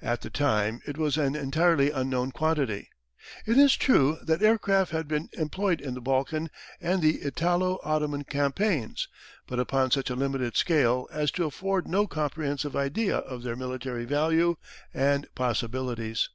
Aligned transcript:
At 0.00 0.22
the 0.22 0.30
time 0.30 0.80
it 0.86 0.96
was 0.96 1.18
an 1.18 1.34
entirely 1.36 1.90
unknown 1.90 2.30
quantity. 2.32 2.88
It 3.44 3.58
is 3.58 3.76
true 3.76 4.16
that 4.22 4.42
aircraft 4.42 4.90
had 4.90 5.06
been 5.06 5.28
employed 5.34 5.82
in 5.82 5.92
the 5.92 6.00
Balkan 6.00 6.48
and 6.80 7.02
the 7.02 7.20
Italo 7.20 7.78
Ottoman 7.84 8.24
campaigns, 8.24 9.06
but 9.46 9.60
upon 9.60 9.90
such 9.90 10.08
a 10.08 10.16
limited 10.16 10.56
scale 10.56 11.08
as 11.12 11.30
to 11.32 11.44
afford 11.44 11.86
no 11.86 12.06
comprehensive 12.06 12.74
idea 12.74 13.18
of 13.18 13.42
their 13.42 13.54
military 13.54 14.06
value 14.06 14.56
and 14.94 15.28
possibilities. 15.34 16.30